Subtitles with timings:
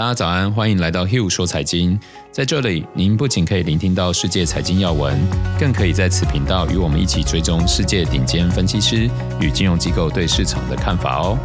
[0.00, 2.00] 大家早安，欢迎来到 Hugh 说财经。
[2.32, 5.20] 在这里，您不仅可以聆听到世界财经要闻，
[5.58, 9.10] 更可以在此频道与我们一起追踪世界顶尖分析师
[9.42, 11.38] 与金融机构对市场的看法哦。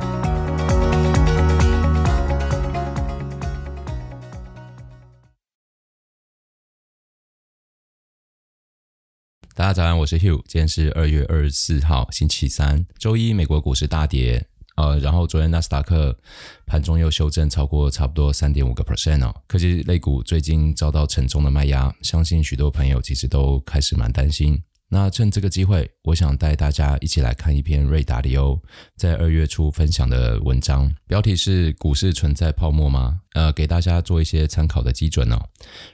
[9.54, 14.48] 大家早安，我是 Hugh，今天是二月二十四号，星期三，周一，美国股市大跌。
[14.76, 16.18] 呃，然后昨天纳斯达克
[16.66, 19.34] 盘中又修正超过差不多三点五个 percent 哦。
[19.48, 24.62] 科技类股最近遭到沉重的卖压，相信许多朋友其实都开始蛮担心。
[24.88, 28.62] 那趁这个机会，我想带大家一起来看一篇瑞达利欧
[28.96, 35.40] 在二月初分享的文章，标题是“股市存在泡沫吗？”呃，给大家做一些参考的基准哦。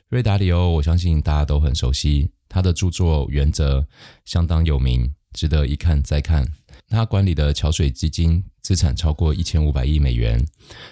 [0.10, 3.88] 瑞达利欧，我相信大家都很熟悉，他的著作原则
[4.26, 6.46] 相当有名，值得一看再看。
[6.90, 10.42] 他管理的桥水基金资产超过一千五百亿美元，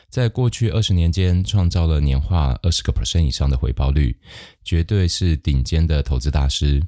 [0.10, 4.14] 在过去二十年间创造了年化二十个 percent 以上的回报率，
[4.66, 6.84] 绝对是顶尖的投资大师。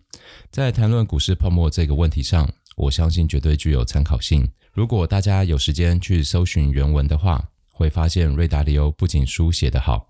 [0.50, 4.46] 在谈论股市泡沫这个问题上，我相信绝对具有参考性。
[4.74, 10.06] 如果大家有时间去搜寻原文的话，会发现瑞达利欧不仅书写得好，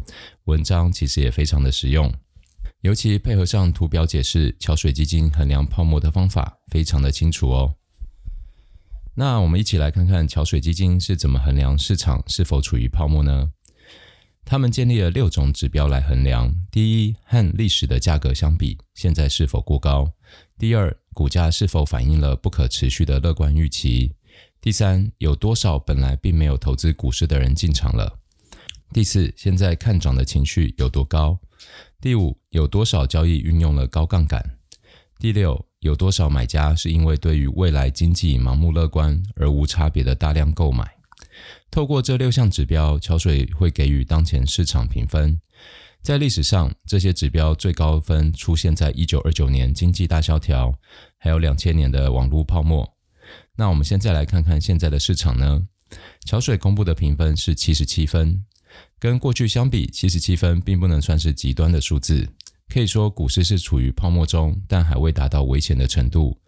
[0.46, 2.12] 文章其实也非常的实用，
[2.82, 7.76] 尤其配合上图表解释，桥水基金衡量泡沫的方法非常的清楚哦。
[9.16, 13.52] 那我们一起来看看桥水基金是怎么衡量市场是否处于泡沫呢？
[14.46, 20.06] 他们建立了六种指标来衡量：第一，和历史的价格相比，现在是否过高；
[20.58, 24.12] 第二，股价是否反映了不可持续的乐观预期；
[24.60, 28.18] 第三，有多少本来并没有投资股市的人进场了；
[28.92, 31.38] 第四，现在看涨的情绪有多高；
[32.00, 34.42] 第五，有多少交易运用了高杠杆；
[35.20, 40.88] 第六，有多少买家是因为对于未来经济盲目乐观而无差别的大量购买？
[41.72, 45.40] 透过这六项指标，桥水会给予当前市场评分。
[46.04, 50.72] 在历史上，这些指标最高分出现在一九二九年经济大萧条，
[51.18, 52.88] 还有两千年的网络泡沫。
[53.56, 55.68] 那我们现在来看看现在的市场呢？
[56.26, 58.46] 桥水公布的评分是七十七分，
[59.00, 62.28] 跟过去相比，七十七分并不能算是极端的数字。
[62.72, 66.40] 可以说，股市是处于泡沫中，但还未达到危险的程度。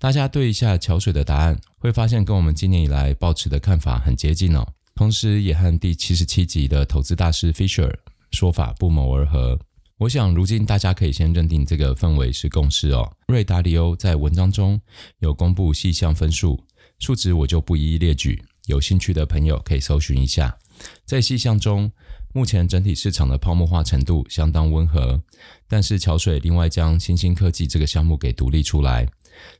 [0.00, 4.66] 大家对一下桥水的答案，会发现跟我们今年以来抱持的看法很接近哦。
[4.96, 7.94] 同时，也和第七十七集的投资大师 Fisher
[8.32, 9.56] 说法不谋而合。
[9.98, 13.08] 我想，如今大家可以先认定这个氛围是共识哦。
[13.28, 14.80] 瑞达利欧在文章中
[15.20, 16.58] 有公布细项分数，
[16.98, 20.58] 数值我就不一一列举，有兴趣的朋友可以搜寻一下。
[21.04, 21.92] 在细项中，
[22.32, 25.20] 目前整体市场的泡沫化程度相当温和，
[25.66, 29.08] 但是桥水另外将新兴科技这个项目给独立出来，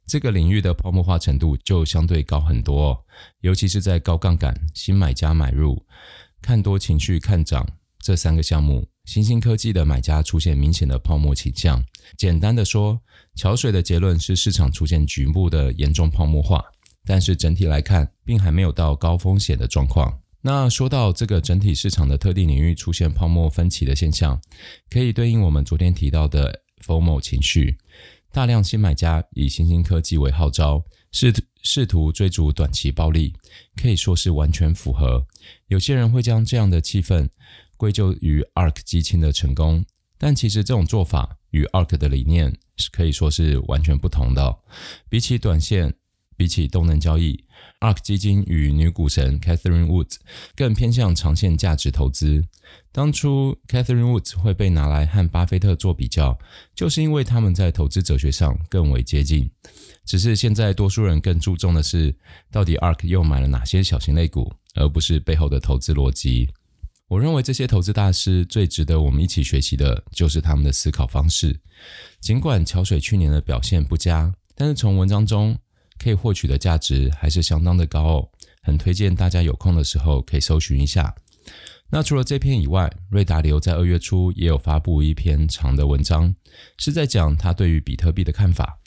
[0.07, 3.05] 这个领域的泡沫化程度就相对高很多，
[3.41, 5.85] 尤其是在高杠杆、新买家买入、
[6.41, 11.85] 看多情绪看涨这三个项目，新兴科技的买家出现明显的泡沫倾向。
[12.17, 13.01] 简单的说，
[13.35, 16.65] 桥水的结论是市场出现局部的严重泡沫化，
[17.05, 20.20] 但是整体来看，并还没有到高风险的状况。
[20.43, 24.41] 那说到这个整体市场的特定领域出现泡沫分歧的现象，
[24.89, 27.77] 可以对应我们昨天提到的 FOMO 情绪，
[28.33, 31.31] 大量新买家以新兴科技为号召，试
[31.63, 33.35] 试图追逐短期暴利，
[33.77, 35.27] 可以说是完全符合。
[35.67, 37.29] 有些人会将这样的气氛
[37.77, 39.85] 归咎于 ARK 基金的成功，
[40.17, 44.59] 但其实这种做法与 ARK 的理念是可以说是完全不同的。
[45.11, 45.93] 比起短线，
[46.41, 47.45] 比起动能交易。
[47.81, 50.17] ARK 基金与女股神 Catherine Woods
[50.57, 52.43] 更偏向长线价值投资。
[52.91, 56.39] 当初 Catherine Woods 会被拿来和巴菲特做比较，
[56.75, 59.51] 就是因为他们在投资哲学上更为接近。
[60.07, 62.17] 只是现在多数人更注重的是，
[62.51, 66.49] 到底 ARK 又买了哪些小型类股，而不是背后的投资逻辑。
[67.09, 71.61] 我认为这些投资大师最值得我们一起学习的，就是他们的思考方式。
[72.19, 75.59] 尽管桥水去年的表现不佳，但是从文章中，
[76.03, 78.29] 可以获取的价值还是相当的高哦，
[78.63, 81.15] 很推荐大家有空的时候可以搜寻一下。
[81.93, 86.33] 那除了这篇以外，瑞达流在二月初也有发布一篇长的文章，
[86.79, 88.79] 是在讲他对于比特币的看法。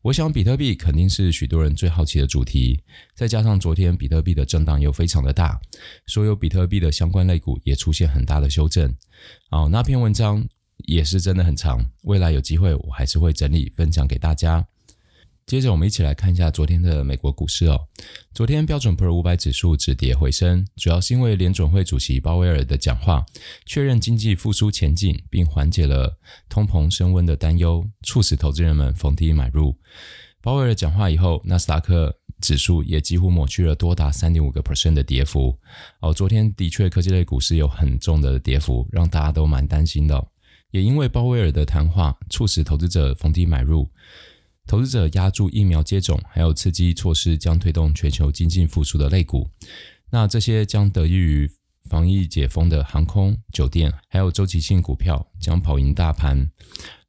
[0.00, 2.80] 我想比特币肯定是许多人最好奇的主题，
[3.16, 5.60] 再加上昨天比特币的震荡又非常的大，
[6.06, 8.94] 所有比特币的相关类股也出现很大的修正。
[9.50, 10.46] 哦，那篇文章
[10.86, 14.64] 也是真的很长，未来有机会我还是会整理分享给大家。
[15.44, 17.88] 接着，我们一起来看一下昨天的美国股市哦。
[18.32, 23.26] 昨天标准普尔五百指数止跌回升，主要是因为联准会主席鲍威尔的讲话，
[23.66, 26.18] 确认经济复苏前景，并缓解了
[26.48, 29.76] 通膨升温的担忧，促使投资人们逢低买入。
[30.40, 35.58] 鲍威尔讲话以后，纳斯达克指数也几乎抹去了多达三点五个 percent 的跌幅。
[36.00, 40.26] 哦，昨天的确科技类股市有很重的跌幅，让大家都蛮担心的。
[40.70, 43.86] 也因为鲍威尔的谈话，促使投资者逢低买入。
[44.72, 49.46] 投资者押注疫苗接种，还有刺激措施将推动全球经济复苏的类股。
[50.08, 51.50] 那这些将得益于
[51.90, 56.50] 防疫解封的航空、酒店，还有周期性股票将跑赢大盘。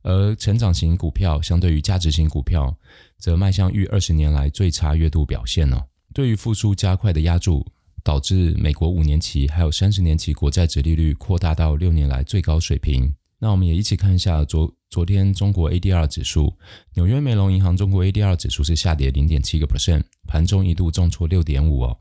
[0.01, 2.77] 而成长型股票相对于价值型股票，
[3.17, 5.87] 则迈向逾二十年来最差月度表现了。
[6.13, 7.65] 对于复苏加快的押注，
[8.03, 13.15] 导致美国五年期还有三十年期国债殖利率扩大到六年来最高水平。
[13.39, 16.53] 那我们也一起看一下昨昨天中国 ADR 指数，
[16.93, 21.97] 纽约梅隆银行中国 ADR 指数是下跌零点七个 percent，盘中一度重挫六点五哦。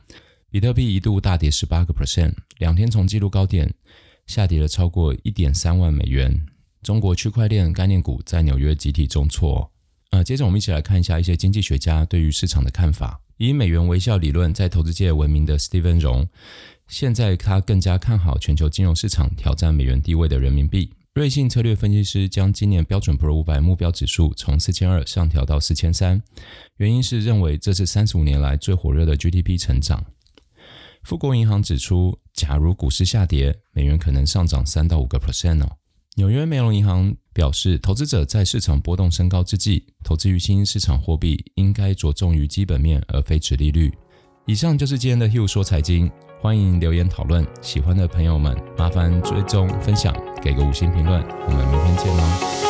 [0.50, 3.72] 比特币一度大跌十八个 percent，两天从纪录高点
[4.26, 6.38] 下跌了超过一点三万美元。
[6.82, 9.72] 中国区块链概念股在纽约集体重挫。
[10.10, 13.18] 呃，接着我们一起来看一下一些经济学家对于市场的看法。
[13.38, 16.28] 以美元微笑理论在投资界闻名的 Steven 荣，
[16.88, 20.90] 现在他更加看好全球金融市场挑战美元地位的人民币。
[21.14, 26.23] 瑞信策略分析师将今年标准普尔五百目标指数从四千二上调到四千三，
[26.79, 30.03] 原因是认为这是三十五年来最火热的 GDP 成长。
[31.03, 35.76] 富国银行指出，假如股市下跌，美元可能上涨三到五个 percent 哦。
[36.14, 43.93] 纽约梅隆银行表示，投资者在市场波动升高之际，投资于新兴市场货币应该着重于基本面而非殖利率。
[44.46, 46.10] 以上就是今天的 Hugh 说财经，
[46.40, 47.46] 欢迎留言讨论。
[47.60, 50.12] 喜欢的朋友们，麻烦追踪分享，
[50.42, 51.22] 给个五星评论。
[51.46, 52.62] 我们明天见喽。